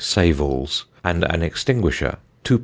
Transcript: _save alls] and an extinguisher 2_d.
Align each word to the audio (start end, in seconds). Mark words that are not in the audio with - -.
_save 0.03 0.41
alls] 0.41 0.85
and 1.03 1.23
an 1.25 1.43
extinguisher 1.43 2.17
2_d. 2.43 2.59